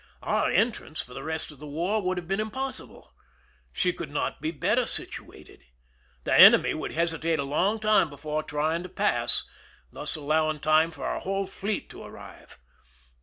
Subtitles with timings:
[0.23, 3.13] Our entrance for the rest of the war would have been impossible.
[3.71, 5.61] She could not be better situated.
[6.23, 9.43] The enemy would hesitate a long time before trying to pass,
[9.91, 12.57] thus allowing time for our whole fleet to arrive.